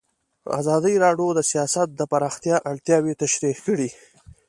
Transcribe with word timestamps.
ازادي 0.59 0.95
راډیو 1.05 1.29
د 1.35 1.39
سیاست 1.51 1.87
د 1.95 2.01
پراختیا 2.11 2.55
اړتیاوې 2.71 3.13
تشریح 3.23 3.57
کړي. 3.65 3.89